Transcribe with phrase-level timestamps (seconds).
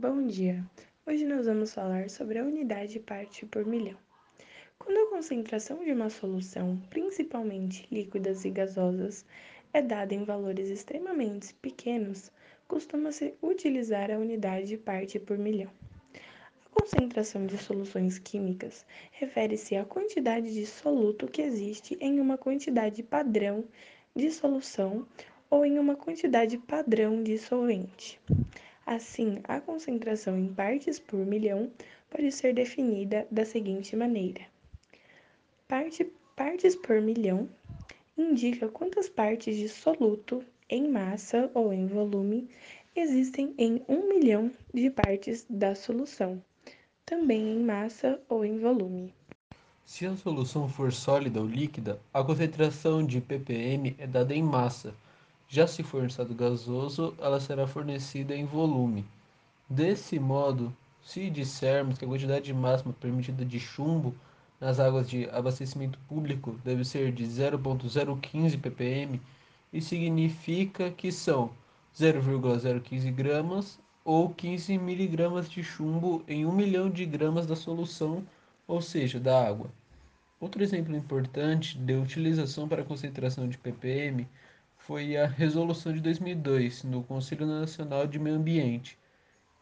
[0.00, 0.64] Bom dia!
[1.06, 3.98] Hoje nós vamos falar sobre a unidade parte por milhão.
[4.78, 9.26] Quando a concentração de uma solução, principalmente líquidas e gasosas,
[9.74, 12.32] é dada em valores extremamente pequenos,
[12.66, 15.70] costuma-se utilizar a unidade parte por milhão.
[16.64, 23.02] A concentração de soluções químicas refere-se à quantidade de soluto que existe em uma quantidade
[23.02, 23.66] padrão
[24.16, 25.06] de solução
[25.50, 28.18] ou em uma quantidade padrão de solvente.
[28.90, 31.70] Assim, a concentração em partes por milhão
[32.10, 34.40] pode ser definida da seguinte maneira:
[35.68, 37.48] Parte, partes por milhão
[38.18, 42.50] indica quantas partes de soluto em massa ou em volume
[42.96, 46.42] existem em um milhão de partes da solução,
[47.06, 49.14] também em massa ou em volume.
[49.86, 54.92] Se a solução for sólida ou líquida, a concentração de ppm é dada em massa.
[55.52, 59.04] Já se for estado gasoso, ela será fornecida em volume.
[59.68, 64.14] Desse modo, se dissermos que a quantidade máxima permitida de chumbo
[64.60, 69.20] nas águas de abastecimento público deve ser de 0,015 ppm,
[69.72, 71.50] isso significa que são
[71.98, 78.24] 0,015 gramas ou 15 miligramas de chumbo em 1 milhão de gramas da solução,
[78.68, 79.68] ou seja, da água.
[80.38, 84.28] Outro exemplo importante de utilização para concentração de ppm
[84.90, 88.98] foi a Resolução de 2002 no Conselho Nacional de Meio Ambiente,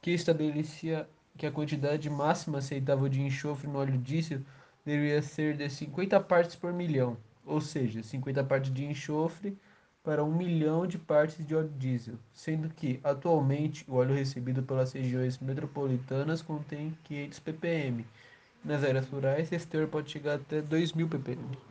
[0.01, 4.41] que estabelecia que a quantidade máxima aceitável de enxofre no óleo diesel
[4.87, 9.55] deveria ser de 50 partes por milhão, ou seja, 50 partes de enxofre
[10.03, 14.95] para 1 milhão de partes de óleo diesel, sendo que, atualmente, o óleo recebido pelas
[14.95, 18.07] regiões metropolitanas contém 500 ppm.
[18.65, 21.69] Nas áreas rurais, esse teor pode chegar até 2.000 ppm.